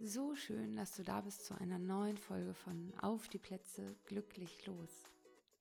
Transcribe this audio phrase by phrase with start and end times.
[0.00, 4.66] So schön, dass du da bist zu einer neuen Folge von Auf die Plätze glücklich
[4.66, 4.90] los.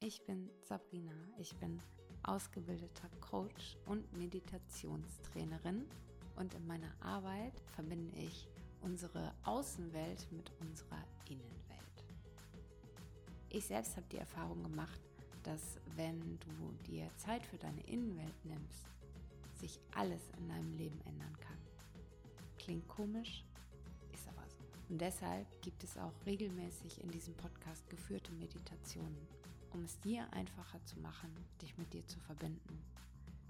[0.02, 1.82] Ich bin Sabrina, ich bin
[2.24, 5.86] ausgebildeter Coach und Meditationstrainerin
[6.36, 8.50] und in meiner Arbeit verbinde ich
[8.82, 12.06] unsere Außenwelt mit unserer Innenwelt.
[13.50, 15.00] Ich selbst habe die Erfahrung gemacht,
[15.44, 18.86] dass wenn du dir Zeit für deine Innenwelt nimmst,
[19.54, 21.58] sich alles in deinem Leben ändern kann.
[22.58, 23.46] Klingt komisch.
[24.90, 29.28] Und deshalb gibt es auch regelmäßig in diesem Podcast geführte Meditationen,
[29.74, 32.82] um es dir einfacher zu machen, dich mit dir zu verbinden.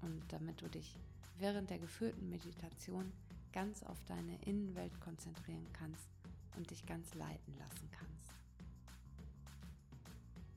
[0.02, 0.98] Und damit du dich
[1.39, 3.11] während der geführten Meditation
[3.52, 6.08] ganz auf deine Innenwelt konzentrieren kannst
[6.58, 8.16] und dich ganz leiten lassen kannst.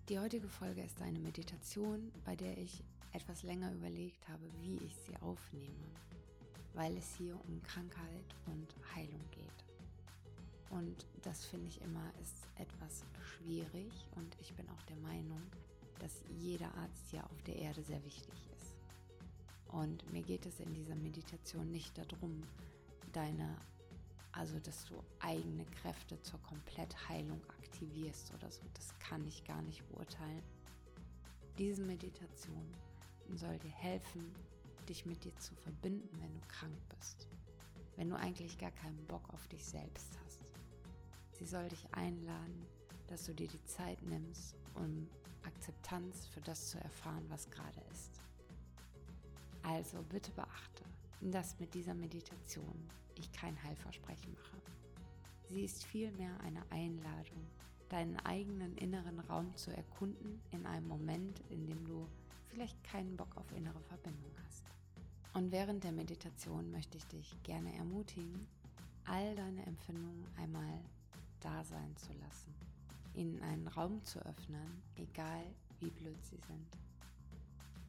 [0.09, 2.83] Die heutige Folge ist eine Meditation, bei der ich
[3.13, 5.75] etwas länger überlegt habe, wie ich sie aufnehme,
[6.75, 9.68] weil es hier um Krankheit und Heilung geht.
[10.71, 15.43] Und das finde ich immer ist etwas schwierig und ich bin auch der Meinung,
[15.99, 18.75] dass jeder Arzt hier auf der Erde sehr wichtig ist.
[19.69, 22.43] Und mir geht es in dieser Meditation nicht darum,
[23.13, 23.57] deine,
[24.33, 28.63] also dass du eigene Kräfte zur Komplettheilung aktivierst oder so.
[28.75, 30.43] Das kann ich gar nicht beurteilen.
[31.59, 32.75] Diese Meditation
[33.35, 34.33] soll dir helfen,
[34.89, 37.29] dich mit dir zu verbinden, wenn du krank bist.
[37.97, 40.48] Wenn du eigentlich gar keinen Bock auf dich selbst hast.
[41.39, 42.67] Sie soll dich einladen,
[43.07, 45.09] dass du dir die Zeit nimmst, um
[45.45, 48.21] Akzeptanz für das zu erfahren, was gerade ist.
[49.63, 50.85] Also bitte beachte,
[51.21, 54.57] dass mit dieser Meditation ich kein Heilversprechen mache.
[55.49, 57.47] Sie ist vielmehr eine Einladung,
[57.89, 62.07] deinen eigenen inneren Raum zu erkunden in einem Moment, in dem du
[62.49, 64.65] vielleicht keinen Bock auf innere Verbindung hast.
[65.35, 68.47] Und während der Meditation möchte ich dich gerne ermutigen,
[69.05, 70.81] all deine Empfindungen einmal
[71.41, 72.55] da sein zu lassen,
[73.15, 75.45] ihnen einen Raum zu öffnen, egal
[75.81, 76.79] wie blöd sie sind,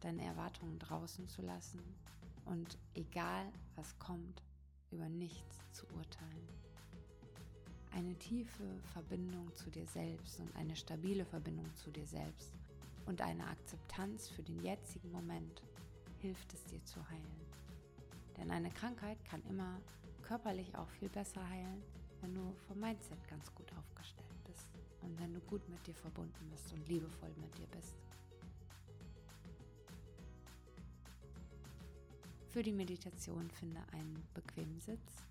[0.01, 1.81] deine Erwartungen draußen zu lassen
[2.45, 4.43] und egal was kommt,
[4.91, 6.47] über nichts zu urteilen.
[7.91, 12.53] Eine tiefe Verbindung zu dir selbst und eine stabile Verbindung zu dir selbst
[13.05, 15.63] und eine Akzeptanz für den jetzigen Moment
[16.19, 17.49] hilft es dir zu heilen.
[18.37, 19.79] Denn eine Krankheit kann immer
[20.21, 21.81] körperlich auch viel besser heilen,
[22.21, 24.67] wenn du vom Mindset ganz gut aufgestellt bist
[25.01, 27.95] und wenn du gut mit dir verbunden bist und liebevoll mit dir bist.
[32.49, 35.23] Für die Meditation finde einen bequemen Sitz.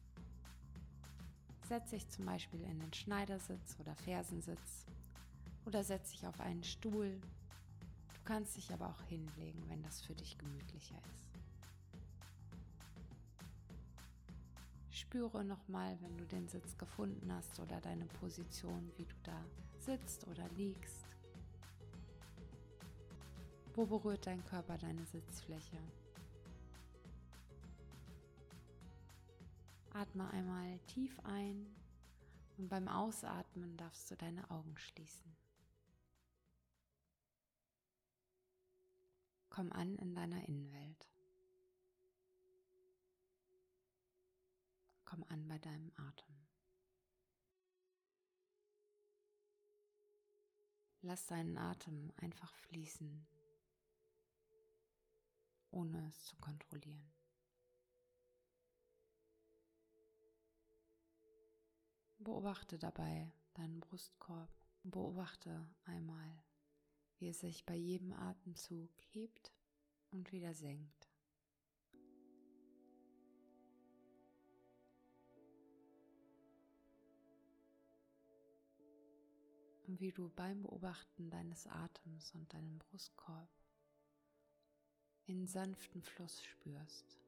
[1.69, 4.87] Setze dich zum Beispiel in den Schneidersitz oder Fersensitz
[5.67, 7.21] oder setze dich auf einen Stuhl.
[8.15, 11.29] Du kannst dich aber auch hinlegen, wenn das für dich gemütlicher ist.
[14.99, 19.45] Spüre nochmal, wenn du den Sitz gefunden hast oder deine Position, wie du da
[19.79, 21.07] sitzt oder liegst.
[23.75, 25.79] Wo berührt dein Körper deine Sitzfläche?
[29.91, 31.65] Atme einmal tief ein
[32.57, 35.37] und beim Ausatmen darfst du deine Augen schließen.
[39.49, 41.08] Komm an in deiner Innenwelt.
[45.19, 46.47] Komm an bei deinem Atem.
[51.01, 53.27] Lass deinen Atem einfach fließen,
[55.73, 57.13] ohne es zu kontrollieren.
[62.19, 64.55] Beobachte dabei deinen Brustkorb.
[64.85, 66.45] Beobachte einmal,
[67.19, 69.53] wie es sich bei jedem Atemzug hebt
[70.11, 71.08] und wieder senkt.
[79.89, 83.49] Und wie du beim Beobachten deines Atems und deinem Brustkorb
[85.25, 87.19] in sanften Fluss spürst.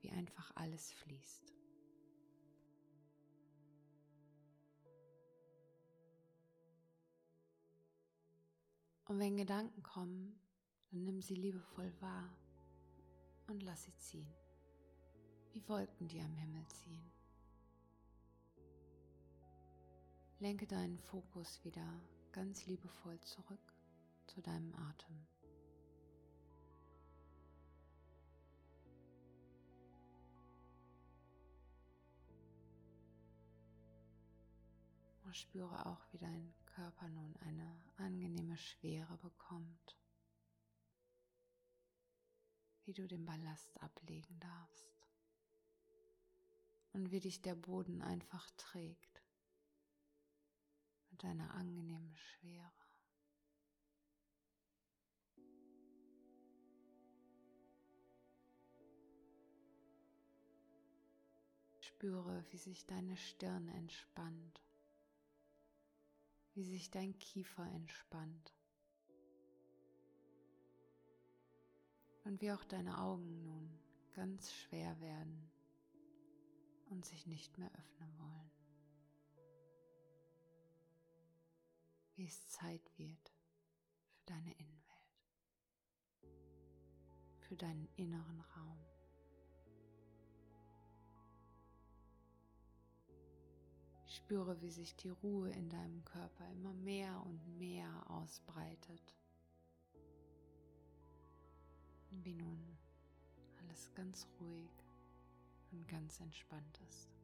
[0.00, 1.54] Wie einfach alles fließt.
[9.04, 10.40] Und wenn Gedanken kommen,
[10.90, 12.32] dann nimm sie liebevoll wahr
[13.48, 14.32] und lass sie ziehen,
[15.52, 17.19] wie Wolken, die am Himmel ziehen.
[20.40, 22.00] Lenke deinen Fokus wieder
[22.32, 23.74] ganz liebevoll zurück
[24.26, 25.26] zu deinem Atem.
[35.24, 39.98] Und spüre auch, wie dein Körper nun eine angenehme Schwere bekommt,
[42.86, 44.90] wie du den Ballast ablegen darfst.
[46.92, 49.09] und wie dich der Boden einfach trägt
[51.22, 52.72] mit einer angenehmen Schwere.
[61.80, 64.62] Spüre, wie sich deine Stirn entspannt,
[66.54, 68.54] wie sich dein Kiefer entspannt
[72.24, 73.78] und wie auch deine Augen nun
[74.14, 75.50] ganz schwer werden
[76.86, 78.59] und sich nicht mehr öffnen wollen.
[82.20, 83.32] Wie es Zeit wird
[84.10, 85.24] für deine Innenwelt,
[87.38, 88.78] für deinen inneren Raum.
[94.04, 99.16] Spüre, wie sich die Ruhe in deinem Körper immer mehr und mehr ausbreitet.
[102.10, 102.76] Wie nun
[103.60, 104.84] alles ganz ruhig
[105.70, 107.19] und ganz entspannt ist.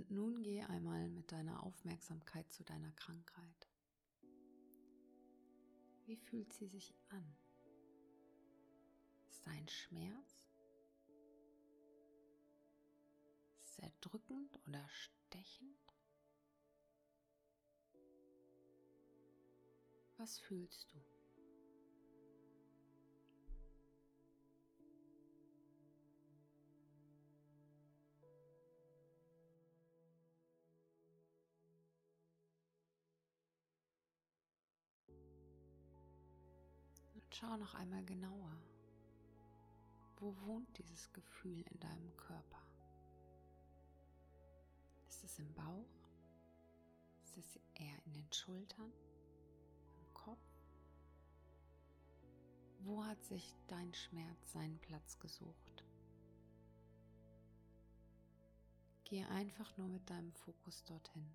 [0.00, 3.68] Und nun geh einmal mit deiner Aufmerksamkeit zu deiner Krankheit.
[6.06, 7.36] Wie fühlt sie sich an?
[9.28, 10.48] Ist da ein Schmerz?
[13.62, 15.76] Ist er drückend oder stechend?
[20.16, 21.19] Was fühlst du?
[37.40, 38.56] Schau noch einmal genauer.
[40.18, 42.62] Wo wohnt dieses Gefühl in deinem Körper?
[45.08, 45.88] Ist es im Bauch?
[47.24, 48.92] Ist es eher in den Schultern?
[49.98, 50.44] Im Kopf?
[52.80, 55.84] Wo hat sich dein Schmerz seinen Platz gesucht?
[59.04, 61.32] Gehe einfach nur mit deinem Fokus dorthin,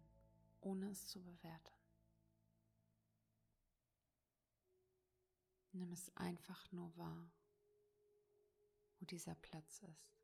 [0.62, 1.75] ohne es zu bewerten.
[5.78, 7.30] Nimm es einfach nur wahr,
[8.98, 10.16] wo dieser Platz ist.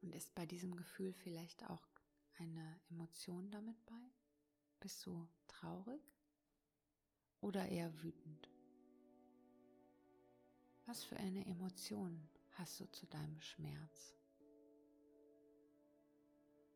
[0.00, 1.88] Und ist bei diesem Gefühl vielleicht auch
[2.38, 4.12] eine Emotion damit bei?
[4.78, 6.00] Bist du traurig
[7.40, 8.48] oder eher wütend?
[10.86, 14.14] Was für eine Emotion hast du zu deinem Schmerz.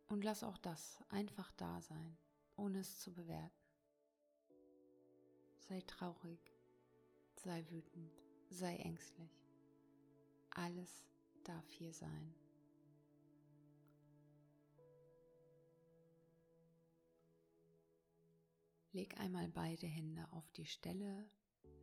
[0.09, 2.17] Und lass auch das einfach da sein,
[2.57, 3.55] ohne es zu bewerten.
[5.69, 6.41] Sei traurig,
[7.37, 8.13] sei wütend,
[8.49, 9.31] sei ängstlich.
[10.51, 11.05] Alles
[11.45, 12.35] darf hier sein.
[18.93, 21.31] Leg einmal beide Hände auf die Stelle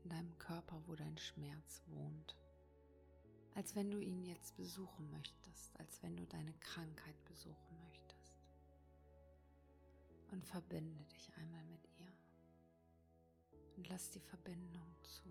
[0.03, 2.35] in deinem Körper, wo dein Schmerz wohnt
[3.55, 8.35] als wenn du ihn jetzt besuchen möchtest, als wenn du deine Krankheit besuchen möchtest.
[10.31, 12.11] Und verbinde dich einmal mit ihr.
[13.77, 15.29] Und lass die Verbindung zu.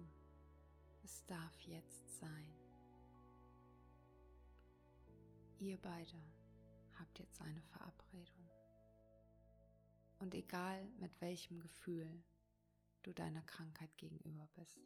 [1.02, 2.50] Es darf jetzt sein.
[5.60, 6.22] Ihr beide
[6.98, 8.48] habt jetzt eine Verabredung.
[10.18, 12.08] Und egal mit welchem Gefühl
[13.02, 14.80] du deiner Krankheit gegenüber bist,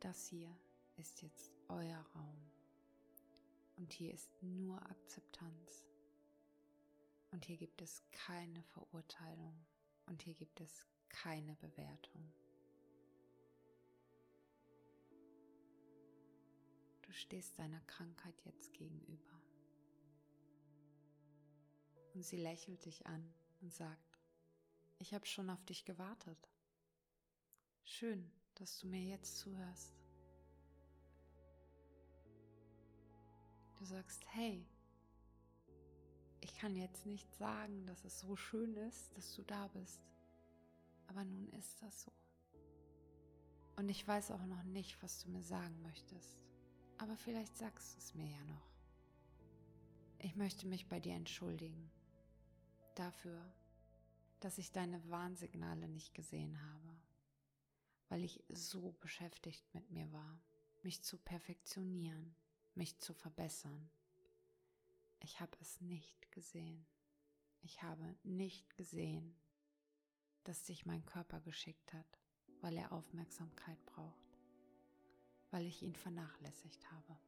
[0.00, 0.48] das hier
[0.96, 2.50] ist jetzt euer Raum.
[3.76, 5.86] Und hier ist nur Akzeptanz.
[7.30, 9.66] Und hier gibt es keine Verurteilung.
[10.06, 12.32] Und hier gibt es keine Bewertung.
[17.02, 19.40] Du stehst deiner Krankheit jetzt gegenüber.
[22.14, 24.20] Und sie lächelt dich an und sagt,
[24.98, 26.38] ich habe schon auf dich gewartet.
[27.82, 30.03] Schön, dass du mir jetzt zuhörst.
[33.84, 34.66] Du sagst, hey,
[36.40, 40.00] ich kann jetzt nicht sagen, dass es so schön ist, dass du da bist,
[41.06, 42.12] aber nun ist das so.
[43.76, 46.38] Und ich weiß auch noch nicht, was du mir sagen möchtest,
[46.96, 48.72] aber vielleicht sagst du es mir ja noch.
[50.18, 51.90] Ich möchte mich bei dir entschuldigen
[52.94, 53.38] dafür,
[54.40, 56.96] dass ich deine Warnsignale nicht gesehen habe,
[58.08, 60.40] weil ich so beschäftigt mit mir war,
[60.82, 62.34] mich zu perfektionieren
[62.76, 63.90] mich zu verbessern.
[65.20, 66.86] ich habe es nicht gesehen.
[67.62, 69.34] Ich habe nicht gesehen,
[70.44, 72.20] dass dich mein Körper geschickt hat,
[72.60, 74.38] weil er Aufmerksamkeit braucht,
[75.50, 77.18] weil ich ihn vernachlässigt habe.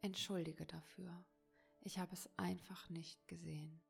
[0.00, 1.24] Entschuldige dafür,
[1.80, 3.80] ich habe es einfach nicht gesehen.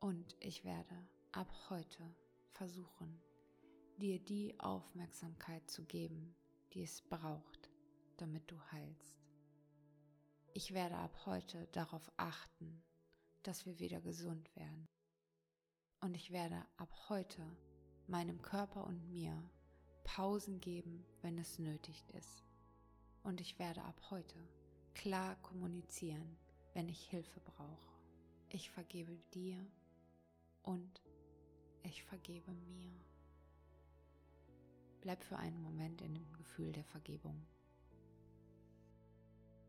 [0.00, 2.14] Und ich werde ab heute
[2.50, 3.20] versuchen,
[3.96, 6.36] dir die Aufmerksamkeit zu geben,
[6.74, 7.70] die es braucht,
[8.16, 9.24] damit du heilst.
[10.52, 12.82] Ich werde ab heute darauf achten,
[13.42, 14.86] dass wir wieder gesund werden.
[16.00, 17.44] Und ich werde ab heute
[18.06, 19.50] meinem Körper und mir
[20.04, 22.44] Pausen geben, wenn es nötig ist.
[23.22, 24.36] Und ich werde ab heute
[24.94, 26.36] klar kommunizieren,
[26.74, 27.94] wenn ich Hilfe brauche.
[28.50, 29.66] Ich vergebe dir
[30.62, 31.02] und
[31.82, 32.92] ich vergebe mir.
[35.04, 37.46] Bleib für einen Moment in dem Gefühl der Vergebung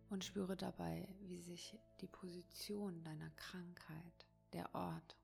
[0.09, 5.17] und spüre dabei, wie sich die Position deiner Krankheit, der Ort,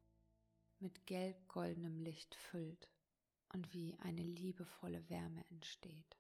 [0.80, 2.90] mit gelb-goldenem Licht füllt
[3.54, 6.18] und wie eine liebevolle Wärme entsteht.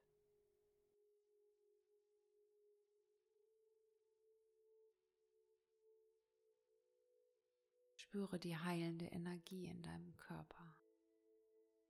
[7.98, 10.78] Spüre die heilende Energie in deinem Körper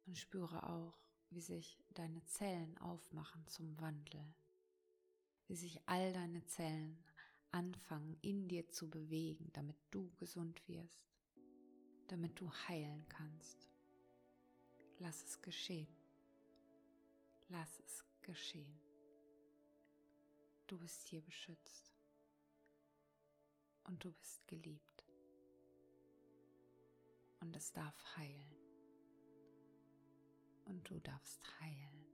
[0.08, 0.98] und spüre auch,
[1.32, 4.34] wie sich deine Zellen aufmachen zum Wandel,
[5.48, 7.04] wie sich all deine Zellen
[7.52, 11.02] anfangen in dir zu bewegen, damit du gesund wirst,
[12.08, 13.70] damit du heilen kannst.
[15.00, 15.88] Lass es geschehen.
[17.50, 18.80] Lass es geschehen.
[20.68, 21.92] Du bist hier beschützt
[23.86, 25.06] und du bist geliebt
[27.42, 28.61] und es darf heilen.
[30.72, 32.06] Und du darfst heilen.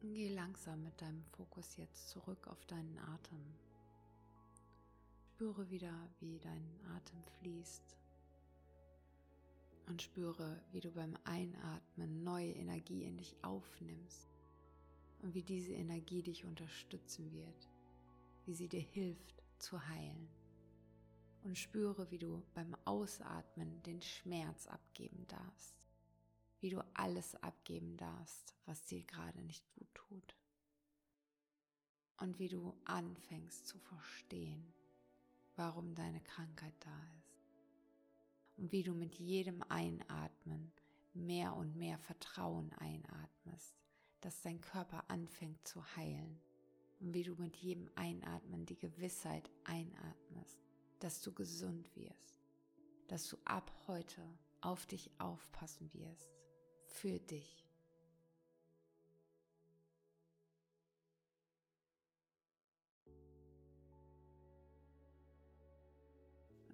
[0.00, 3.54] Geh langsam mit deinem Fokus jetzt zurück auf deinen Atem.
[5.26, 7.98] Spüre wieder, wie dein Atem fließt.
[9.88, 14.30] Und spüre, wie du beim Einatmen neue Energie in dich aufnimmst
[15.20, 17.71] und wie diese Energie dich unterstützen wird,
[18.44, 20.28] wie sie dir hilft zu heilen.
[21.42, 25.76] Und spüre, wie du beim Ausatmen den Schmerz abgeben darfst,
[26.60, 30.36] wie du alles abgeben darfst, was dir gerade nicht gut tut.
[32.18, 34.72] Und wie du anfängst zu verstehen,
[35.56, 37.40] warum deine Krankheit da ist.
[38.56, 40.70] Und wie du mit jedem Einatmen
[41.14, 43.82] mehr und mehr Vertrauen einatmest
[44.22, 46.40] dass dein Körper anfängt zu heilen
[47.02, 50.58] und wie du mit jedem Einatmen die Gewissheit einatmest,
[51.00, 52.36] dass du gesund wirst,
[53.08, 54.22] dass du ab heute
[54.60, 56.30] auf dich aufpassen wirst,
[56.86, 57.66] für dich.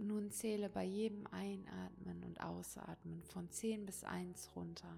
[0.01, 4.97] Nun zähle bei jedem Einatmen und Ausatmen von 10 bis 1 runter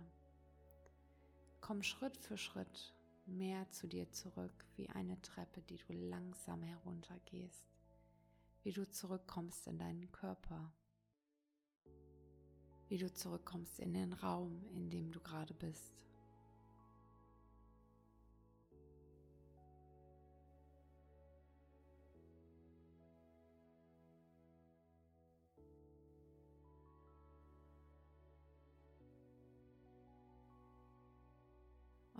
[1.61, 2.93] Komm Schritt für Schritt
[3.31, 7.67] mehr zu dir zurück, wie eine Treppe, die du langsam heruntergehst,
[8.63, 10.73] wie du zurückkommst in deinen Körper,
[12.89, 16.10] wie du zurückkommst in den Raum, in dem du gerade bist.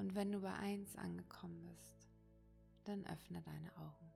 [0.01, 2.09] Und wenn du bei eins angekommen bist,
[2.85, 4.13] dann öffne deine Augen.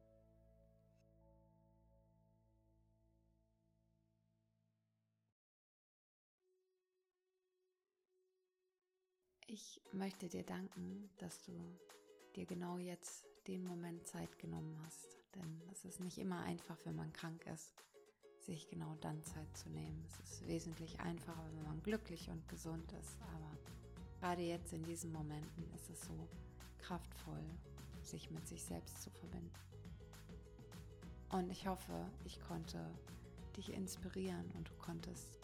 [9.47, 11.53] Ich möchte dir danken, dass du
[12.35, 15.19] dir genau jetzt den Moment Zeit genommen hast.
[15.35, 17.75] Denn es ist nicht immer einfach, wenn man krank ist,
[18.41, 20.03] sich genau dann Zeit zu nehmen.
[20.09, 23.21] Es ist wesentlich einfacher, wenn man glücklich und gesund ist.
[23.35, 23.55] Aber
[24.25, 26.27] Gerade jetzt in diesen Momenten ist es so
[26.79, 27.45] kraftvoll,
[28.01, 29.53] sich mit sich selbst zu verbinden.
[31.29, 31.93] Und ich hoffe,
[32.25, 32.79] ich konnte
[33.55, 35.39] dich inspirieren und du konntest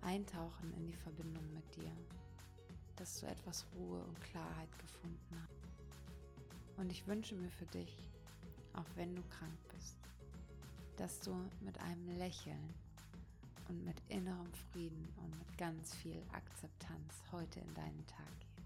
[0.00, 1.92] eintauchen in die Verbindung mit dir,
[2.96, 6.78] dass du etwas Ruhe und Klarheit gefunden hast.
[6.78, 7.96] Und ich wünsche mir für dich,
[8.72, 9.98] auch wenn du krank bist,
[10.96, 12.74] dass du mit einem Lächeln
[13.68, 18.64] und mit innerem Frieden und mit ganz viel Akzeptanz heute in deinen Tag gehen.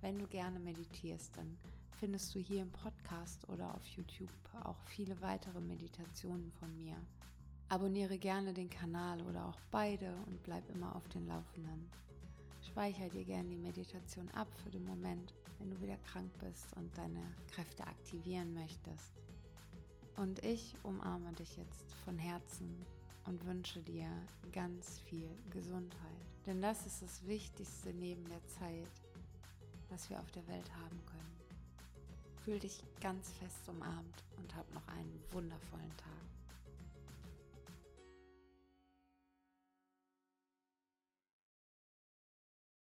[0.00, 1.56] Wenn du gerne meditierst, dann
[2.00, 4.30] findest du hier im Podcast oder auf YouTube
[4.64, 6.96] auch viele weitere Meditationen von mir
[7.72, 11.88] Abonniere gerne den Kanal oder auch beide und bleib immer auf den Laufenden.
[12.68, 16.94] Speicher dir gerne die Meditation ab für den Moment, wenn du wieder krank bist und
[16.98, 19.14] deine Kräfte aktivieren möchtest.
[20.16, 22.84] Und ich umarme dich jetzt von Herzen
[23.26, 24.08] und wünsche dir
[24.52, 26.26] ganz viel Gesundheit.
[26.46, 28.90] Denn das ist das Wichtigste neben der Zeit,
[29.88, 31.36] was wir auf der Welt haben können.
[32.44, 36.41] Fühl dich ganz fest umarmt und hab noch einen wundervollen Tag.